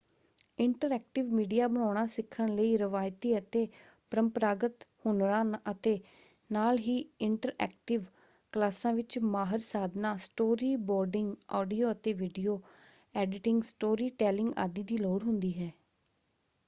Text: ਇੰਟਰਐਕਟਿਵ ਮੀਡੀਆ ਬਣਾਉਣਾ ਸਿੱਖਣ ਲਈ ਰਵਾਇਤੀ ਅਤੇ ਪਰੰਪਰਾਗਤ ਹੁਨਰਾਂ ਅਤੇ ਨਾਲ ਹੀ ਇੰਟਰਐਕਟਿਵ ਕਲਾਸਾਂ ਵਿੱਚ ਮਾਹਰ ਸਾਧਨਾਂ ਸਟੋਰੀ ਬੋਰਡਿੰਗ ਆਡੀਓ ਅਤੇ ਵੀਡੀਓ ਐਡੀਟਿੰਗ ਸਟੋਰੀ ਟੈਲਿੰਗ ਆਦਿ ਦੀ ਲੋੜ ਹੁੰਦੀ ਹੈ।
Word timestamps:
ਇੰਟਰਐਕਟਿਵ 0.59 1.25
ਮੀਡੀਆ 1.33 1.67
ਬਣਾਉਣਾ 1.67 2.05
ਸਿੱਖਣ 2.09 2.53
ਲਈ 2.55 2.77
ਰਵਾਇਤੀ 2.77 3.37
ਅਤੇ 3.37 3.67
ਪਰੰਪਰਾਗਤ 4.11 4.85
ਹੁਨਰਾਂ 5.05 5.43
ਅਤੇ 5.71 5.97
ਨਾਲ 6.49 6.77
ਹੀ 6.79 6.97
ਇੰਟਰਐਕਟਿਵ 7.21 8.05
ਕਲਾਸਾਂ 8.53 8.93
ਵਿੱਚ 8.93 9.17
ਮਾਹਰ 9.27 9.59
ਸਾਧਨਾਂ 9.61 10.15
ਸਟੋਰੀ 10.19 10.75
ਬੋਰਡਿੰਗ 10.87 11.35
ਆਡੀਓ 11.55 11.91
ਅਤੇ 11.91 12.13
ਵੀਡੀਓ 12.15 12.59
ਐਡੀਟਿੰਗ 13.15 13.61
ਸਟੋਰੀ 13.63 14.09
ਟੈਲਿੰਗ 14.19 14.51
ਆਦਿ 14.57 14.83
ਦੀ 14.83 14.97
ਲੋੜ 14.97 15.23
ਹੁੰਦੀ 15.23 15.53
ਹੈ। 15.59 15.71